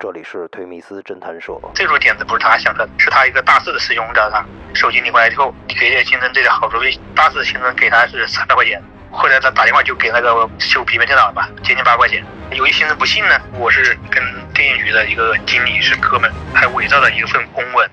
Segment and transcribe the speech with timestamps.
[0.00, 1.58] 这里是推密斯侦探社。
[1.74, 7.00] 这个点子不是他想的，是他一个大四的师兄找他，手机领过来之后，给这新生这个好主意。
[7.16, 8.80] 大四的新生给他是三百块钱，
[9.10, 12.24] 后来他打电话就给那个修平板电脑的吧，接近八块钱。
[12.52, 14.22] 有一新生不信呢，我是跟
[14.54, 17.90] 电信局的一个经理是哥们，还伪造了一份公文。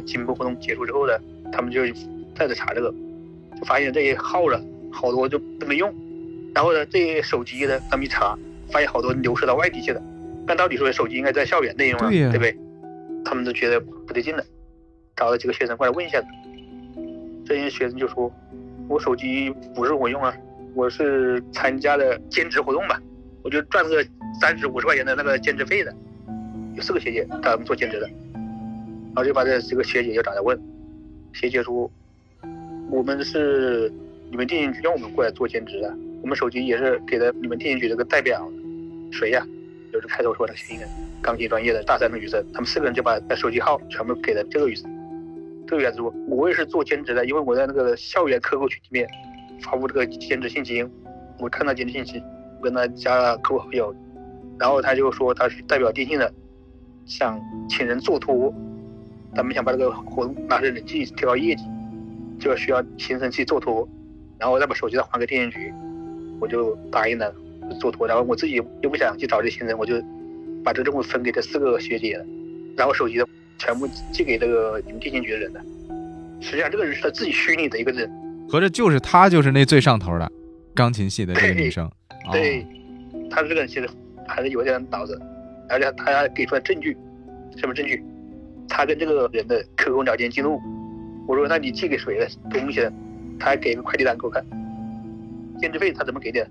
[0.00, 1.12] 这个金部活动结束之后呢，
[1.52, 1.82] 他们就
[2.34, 2.90] 再次查这个，
[3.58, 5.92] 就发现这些号了好多就都没用。
[6.54, 8.36] 然后呢，这些手机呢，他们一查，
[8.70, 10.02] 发现好多流失到外地去了。
[10.46, 12.56] 按道理说手机应该在校园内用啊，对对不对？
[13.24, 14.42] 他们都觉得不对劲了，
[15.16, 16.26] 找了几个学生过来问一下子。
[17.44, 18.32] 这些学生就说
[18.88, 20.34] ：“我手机不是我用啊，
[20.74, 23.00] 我是参加的兼职活动吧，
[23.42, 24.04] 我就赚个
[24.40, 25.94] 三十五十块钱的那个兼职费的。”
[26.74, 28.08] 有四个学姐找他们做兼职的。
[29.14, 30.58] 然后就把这这个学姐就找来问，
[31.32, 31.90] 学姐说，
[32.90, 33.92] 我们是
[34.30, 38.48] 你们电信局让我们过来做兼职的，我们手机也是给了你们电信局这个代表，
[39.12, 39.44] 谁呀？
[39.92, 40.88] 就是开头说的新人，
[41.20, 44.88] 钢琴专业的大三的女生，他们四个人就把手机号全部给了这个女生。
[45.66, 49.08] 这个女生说，我也是做兼职的，因为我在那个校园客户群里面
[49.60, 50.86] 发布这个兼职信息，
[51.40, 52.22] 我看到兼职信息，
[52.60, 53.92] 我跟他加了客户好友，
[54.60, 56.32] 然后他就说他是代表电信的，
[57.04, 58.54] 想请人做托。
[59.34, 61.62] 他们想把这个活动拿着人气提高业绩，
[62.38, 63.88] 就需要新生去做托，
[64.38, 65.72] 然后再把手机再还给电信局，
[66.40, 67.34] 我就答应了
[67.78, 68.06] 做托。
[68.06, 69.94] 然后我自己又不想去找这新人，我就
[70.64, 72.24] 把这任务分给这四个学姐了，
[72.76, 73.26] 然后手机的
[73.58, 75.60] 全部寄给这个你们电信局的人了。
[76.40, 78.10] 实际上这个人是他自己虚拟的一个人，
[78.48, 80.32] 合着就是他，就是那最上头的
[80.74, 81.86] 钢琴系的这个女生。
[81.86, 82.66] 哦对，
[83.30, 83.88] 他这个人其实
[84.26, 85.20] 还是有点脑子，
[85.68, 86.96] 而且他还给出了证据，
[87.56, 88.02] 什么证据？
[88.70, 90.58] 他跟这个人的 QQ 聊天记录，
[91.26, 92.90] 我说那你寄给谁的东西呢？
[93.38, 94.42] 他还给个快递单给我看，
[95.60, 96.46] 兼职费他怎么给的？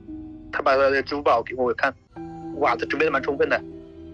[0.51, 1.93] 他把他的支付宝给我看，
[2.57, 3.59] 哇，他准备的蛮充分的，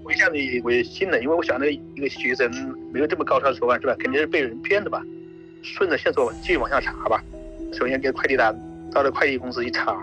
[0.03, 2.49] 我一下子我也信了，因为我想那个一个学生
[2.93, 3.95] 没有这么高超的手腕是吧？
[3.97, 5.01] 肯定是被人骗的吧？
[5.63, 7.23] 顺着线索继续往下查吧，
[7.73, 8.55] 首先给快递单，
[8.91, 9.97] 到了快递公司一查，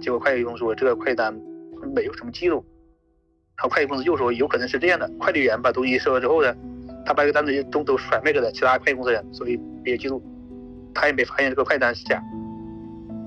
[0.00, 1.34] 结果快递公司说这个快递单
[1.94, 2.64] 没有什么记录，
[3.56, 6.54] 然后快递公司又说有可能是这样的，快递员把东西收了之后呢，
[7.06, 10.20] 他把这个单子就都都甩卖给了其他快递公司人，所以没有记录，
[10.92, 12.20] 他也没发现这个快递单是假。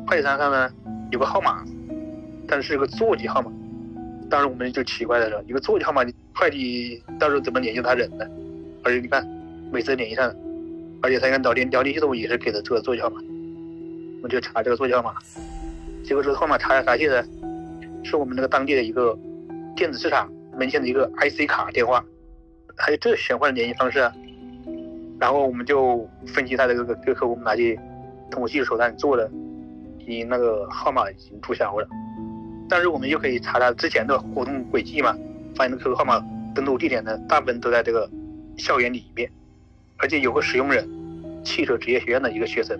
[0.06, 0.70] 快递单上呢
[1.12, 1.64] 有个号码，
[2.48, 3.50] 但是是个座机号码，
[4.30, 8.26] 当时我们就奇怪了，一个座机号码，你快递到时候怎么联系他人呢？
[8.84, 9.26] 而且你看
[9.72, 10.34] 每次联系上，
[11.02, 13.18] 而且他看聊天聊天系统也是给的这个座机号码，
[14.18, 15.14] 我们就查这个座机号码，
[16.04, 17.26] 结果这个号码查来查去的，
[18.04, 19.18] 是我们那个当地的一个
[19.76, 22.04] 电子市场门前的一个 IC 卡电话，
[22.80, 24.12] 还有这玄幻的联系方式啊。
[25.20, 27.78] 然后我们就分析他的这个这个客户，我们拿去
[28.32, 29.30] 通过技术手段做了，
[30.00, 31.88] 已经那个号码已经注销了。
[32.70, 35.14] 但是我们又可以查他之前的活动轨迹嘛，
[35.56, 36.24] 发现那 QQ 号码
[36.56, 38.10] 登录地点呢，大部分都在这个
[38.58, 39.30] 校园里面，
[39.98, 40.88] 而且有个使用人，
[41.44, 42.80] 汽车职业学院的一个学生。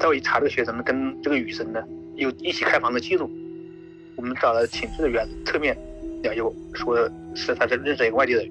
[0.00, 1.82] 再我一查这个学生呢，跟这个女生呢
[2.16, 3.30] 有一起开房的记录。
[4.16, 5.76] 我们找了寝室的员侧面
[6.22, 6.96] 了解过，说
[7.34, 8.42] 是他是认识一个外地的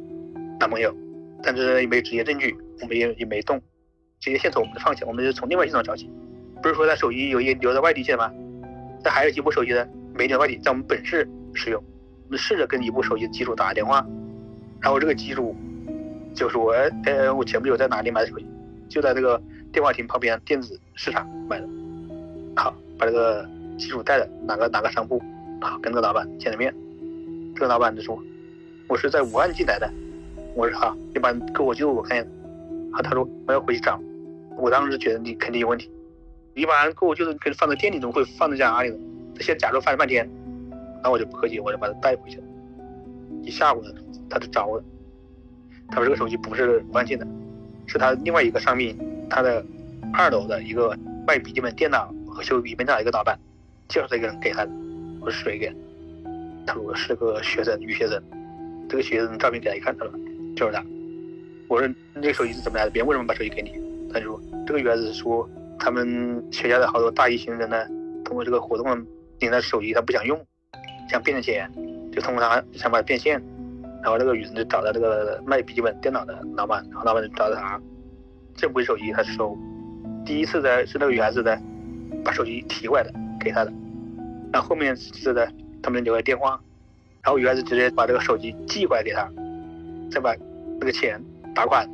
[0.59, 0.96] 男朋友，
[1.41, 3.62] 但是也没有直接证据，我们也也没动，
[4.19, 6.09] 这些线索我们就放弃，我们就从另外系统找起。
[6.62, 8.34] 不是说他手机有一留在外地去了吗？
[9.03, 11.84] 但还有几部手机呢没留在外地，在我们本市使用。
[12.25, 14.06] 我们试着跟一部手机的机主打个电话，
[14.81, 15.56] 然后这个机主
[16.34, 18.46] 就说：“哎呃，我前不久在哪里买的手机，
[18.88, 19.40] 就在这个
[19.72, 21.68] 电话亭旁边电子市场买的。”
[22.56, 23.47] 好，把这个
[23.78, 25.22] 机主带着哪个哪个商铺，
[25.59, 26.74] 好跟这个老板见了面。
[27.56, 28.18] 这个老板就说
[28.88, 29.92] ：“我是在武汉进来的。”
[30.56, 32.28] 我说：“好，你把给我记录我看一下。”
[32.94, 34.00] 好，他说：“我要回去找。”
[34.57, 35.89] 我当时觉得你肯定有问题。
[36.54, 38.95] 你把给我就是给放在店里，怎么会放在家里呢？
[39.36, 40.30] 他先假装翻了半天，
[40.98, 42.44] 然后我就不客气，我就把他带回去了。
[43.42, 43.89] 一下午呢，
[44.30, 44.80] 他就找我，
[45.89, 47.25] 他说这个手机不是关键的，
[47.88, 48.95] 是他另外一个商品，
[49.28, 49.66] 他的
[50.13, 50.95] 二楼的一个
[51.25, 53.36] 卖笔记本电脑和修笔记本电脑一个老板
[53.89, 54.72] 介绍这个人给他的。
[55.19, 55.75] 我说谁给？
[56.68, 58.22] 他说我是个学生，女学生。
[58.88, 60.13] 这个学生照片给他一看，他说
[60.56, 60.84] 就是他。
[61.68, 62.92] 我说那个手机是怎么来的？
[62.92, 63.72] 别人为什么把手机给你？
[64.12, 67.86] 他就说这个原来是说他们学校的好多大一新生呢，
[68.24, 69.06] 通过这个活动
[69.40, 70.40] 领到手机，他不想用，
[71.10, 71.72] 想变钱，
[72.12, 73.42] 就通过他想把它变现。
[74.04, 77.80] 然后这个女生就找到这个卖笔记本电脑的老板，然后老板就找到他，
[78.56, 79.58] 这部手机他收。
[80.26, 81.58] 第一次的是那个女孩子的
[82.24, 83.72] 把手机提过来的给他的，
[84.52, 85.50] 然后后面是的
[85.82, 86.62] 他们留了电话，
[87.24, 89.28] 然后女孩子直接把这个手机寄过来给他，
[90.12, 90.36] 再把
[90.80, 91.22] 那个钱
[91.56, 91.88] 打款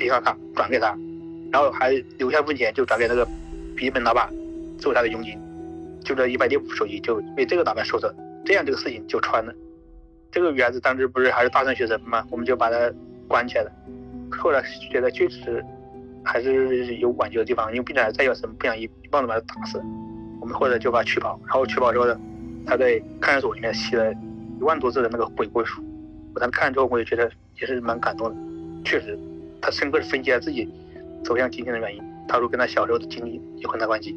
[0.00, 0.96] 银行卡转给他，
[1.52, 3.24] 然后还留下份钱就转给那个
[3.76, 4.28] 笔记本老板
[4.78, 5.38] 作为他的佣金，
[6.04, 8.12] 就这一百六部手机就被这个老板收走，
[8.44, 9.52] 这样这个事情就穿了。
[10.30, 12.76] 这个女孩子当时不是还是大三学生嘛，我们就把她
[13.26, 13.72] 关起来了。
[14.30, 15.64] 后来觉得确实
[16.22, 19.80] 还是有挽救的地方，因为病人再要生，不想一一棒子把她打死。
[20.40, 22.20] 我们后来就把她取保，然后取保之后呢，
[22.66, 24.12] 她在看守所里面写了
[24.60, 25.82] 一万多字的那个悔过书。
[26.36, 28.36] 我当时看了之后，我也觉得也是蛮感动的。
[28.84, 29.18] 确实，
[29.58, 30.68] 他深刻的分析了自己
[31.24, 32.02] 走向今天的原因。
[32.28, 34.14] 他说跟他小时候的经历有很大关系。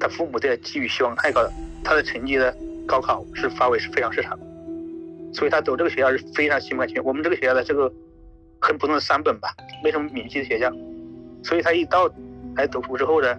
[0.00, 1.52] 他父母对他寄予希望太高了，
[1.84, 2.52] 他的成绩呢，
[2.88, 4.36] 高考是发挥是非常失常。
[5.32, 7.04] 所以他走这个学校是非常心不甘情愿。
[7.04, 7.88] 我们这个学校的这个
[8.60, 9.54] 很普通的三本吧，
[9.84, 10.68] 没什么名气的学校。
[11.44, 12.10] 所以他一到
[12.56, 13.38] 来读书之后呢，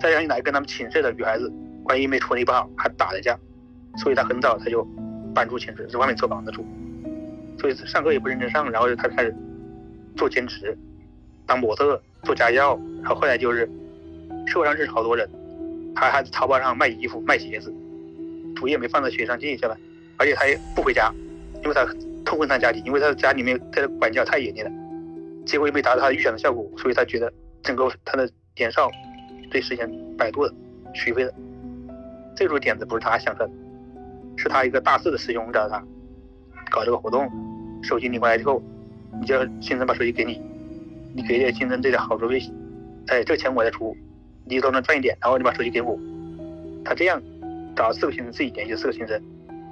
[0.00, 1.48] 再让一来跟他们寝室的女孩子
[1.84, 3.38] 关系没处理不好，还打了架。
[3.98, 4.84] 所以他很早他就
[5.32, 6.66] 搬出寝室，在外面租房子住。
[7.58, 9.34] 所以上课也不认真上，然后他开始
[10.16, 10.76] 做兼职，
[11.46, 12.78] 当模特，做家教。
[13.02, 13.68] 然后后来就是
[14.46, 15.28] 社会上认识好多人，
[15.94, 17.72] 他还在淘宝上卖衣服、卖鞋子，
[18.56, 19.76] 主业没放在学上进去了，
[20.16, 21.12] 而且他也不回家。
[21.62, 21.86] 因为他
[22.24, 24.70] 痛恨他家庭，因为他的家里面他的管教太严厉了，
[25.46, 27.32] 结果又没达到他预想的效果，所以他觉得
[27.62, 28.90] 整个他的年少
[29.48, 29.88] 对实现
[30.18, 30.52] 摆渡的
[30.92, 31.32] 虚飞了。
[32.34, 33.54] 这种点子不是他想出来的，
[34.36, 35.80] 是他一个大四的师兄找他
[36.72, 37.30] 搞这个活动，
[37.82, 38.62] 手机领过来之后，
[39.20, 40.40] 你叫新生把手机给你，
[41.14, 42.52] 你给点新生这点好处微信，
[43.08, 43.94] 哎，这个钱我来出，
[44.46, 45.98] 你都能赚一点，然后你把手机给我，
[46.84, 47.22] 他这样
[47.76, 49.22] 找四个新生自己联系四个新生，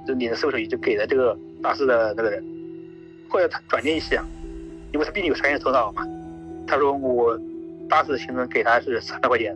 [0.07, 1.37] 就领着四个手机就给了这个。
[1.63, 2.43] 大四的那个人，
[3.29, 4.25] 后来他转念一想，
[4.91, 6.03] 因为他毕竟有商业头脑嘛，
[6.65, 7.39] 他说我
[7.87, 9.55] 大四的薪资给他是三百块钱，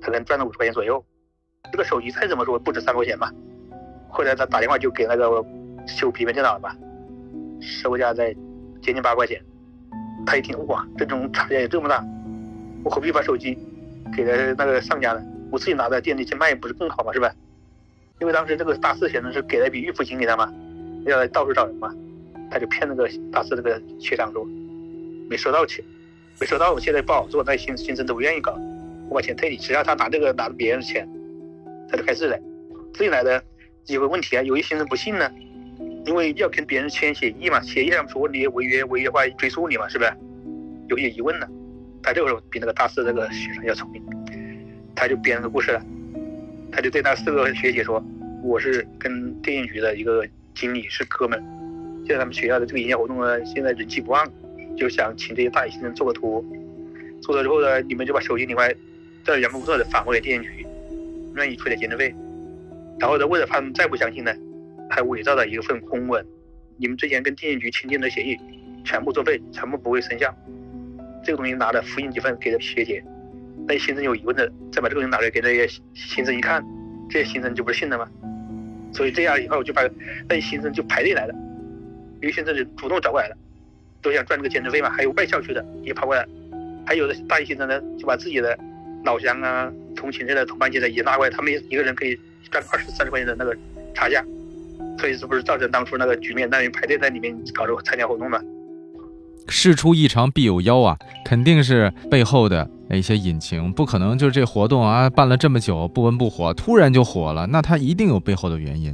[0.00, 1.00] 他能赚了五十块钱左右。
[1.70, 3.32] 这个手机再怎么说不止三百块钱吧。
[4.08, 5.40] 后来他打电话就给那个
[5.86, 6.76] 修平板电脑吧，
[7.60, 8.34] 售价在
[8.82, 9.40] 接近八块钱。
[10.26, 12.04] 他一听哇，这种差价也这么大，
[12.82, 13.56] 我何必把手机
[14.14, 15.22] 给了那个上家呢？
[15.50, 17.12] 我自己拿到店里去卖不是更好吗？
[17.12, 17.32] 是吧？
[18.20, 20.52] 因为当时这个大四学生是给了一笔预付金给他嘛。
[21.04, 21.94] 要来到处找人嘛，
[22.50, 24.44] 他就骗那个大四那个学长说
[25.30, 25.84] 没收到钱，
[26.40, 28.58] 没收到，我现在不好做，那新新生都不愿意搞，
[29.08, 29.56] 我把钱退你。
[29.56, 31.08] 只要他拿这个拿别人的钱，
[31.88, 32.36] 他就开始了。
[32.92, 33.40] 这来的
[33.86, 35.30] 有个问题啊，有一些人不信呢，
[36.06, 40.12] 因为要跟别人签协议嘛，协议上说你违约违约的话追诉你嘛，是不是？
[40.88, 41.46] 有些疑问呢，
[42.02, 44.02] 他这个时候比那个大四那个学生要聪明，
[44.94, 45.84] 他就编了个故事了，
[46.72, 48.02] 他就对那四个学姐说，
[48.42, 50.26] 我是跟电影局的一个。
[50.58, 51.38] 经理是哥们，
[52.06, 54.26] 现在他们学校的这个营业活动呢，现在人气不旺，
[54.74, 56.42] 就想请这些大一新生做个托。
[57.20, 58.74] 做了之后呢，你们就把手机另外
[59.22, 60.66] 在员工宿舍返回给电信局，
[61.34, 62.14] 愿意出点兼职费。
[62.98, 64.32] 然后呢，为了怕他们再不相信呢，
[64.88, 66.24] 还伪造了一份公文，
[66.76, 68.36] 你们之前跟电信局签订的协议
[68.84, 70.34] 全部作废，全部不会生效。
[71.24, 73.02] 这个东西拿了复印几份给了学姐，
[73.66, 76.64] 那些新生有疑问的，再把这个东西拿来给那些新生一看，
[77.10, 78.08] 这些新生就不是信了吗？
[78.92, 79.82] 所以这样以后就把
[80.28, 81.34] 那些新生就排队来了，
[82.20, 83.36] 有些新生就主动找过来了，
[84.00, 84.88] 都想赚这个兼职费嘛。
[84.88, 86.24] 还有外校区的也跑过来，
[86.86, 88.56] 还有的大一新生呢就把自己的
[89.04, 92.16] 老乡啊、同寝室的同班级的也拉过来，他们一个人可以
[92.50, 93.56] 赚二十三十块钱的那个
[93.94, 94.24] 差价。
[94.98, 98.40] 所以这不是造成当初那个局面，那人排队在里面搞这个参加活动嘛？
[99.48, 108.92] 事出异常必有妖啊，肯定是背后的一些隐情，不可能就是这活动啊办了这么久不温不火，突然就火了，那他一定有背后的原因。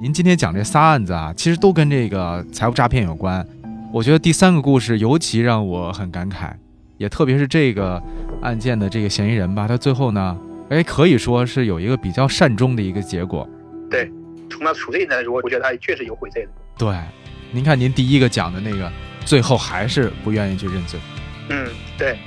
[0.00, 3.46] 您今天讲这仨案子啊，其实都跟这个财务诈骗有关。
[3.92, 6.52] 我觉得第三个故事尤其让我很感慨，
[6.96, 8.02] 也特别是这个
[8.40, 10.38] 案件的这个嫌疑人吧，他最后呢，
[10.70, 13.46] 哎，可以说是有一个比较善终的一个结果。
[13.90, 14.10] 对，
[14.48, 16.50] 从他处罪来说，我觉得他确实有悔罪的。
[16.78, 16.94] 对，
[17.50, 18.90] 您看您第一个讲的那个。
[19.24, 20.98] 最后还是不愿意去认罪。
[21.50, 22.18] 嗯，对。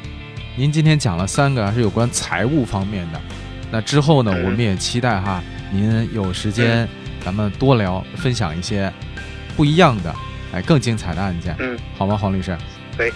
[0.55, 3.19] 您今天讲了三个是有关财务方面的，
[3.71, 6.87] 那之后呢，我们也期待哈，您有时间
[7.19, 8.93] 咱们多聊，分享一些
[9.57, 10.13] 不一样的，
[10.53, 11.55] 哎，更精彩的案件。
[11.57, 12.55] 嗯，好吗，黄律师？
[12.95, 13.11] 对。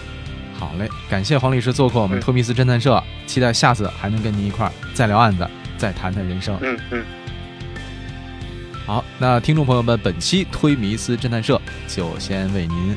[0.58, 6.58] 好嘞，感谢黄律师做客我们托米斯侦探社，期待下次还能跟您一块儿再聊案子，再谈谈人生。
[6.60, 7.04] 嗯嗯。
[8.86, 12.96] 好，那听众朋友们，本期推迷思侦探社就先为您。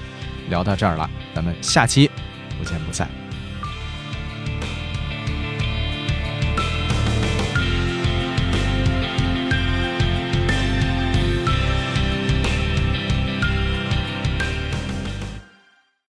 [0.50, 2.10] 聊到这儿了，咱们下期
[2.58, 3.08] 不见不散。